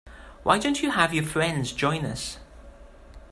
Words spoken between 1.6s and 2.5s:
join us?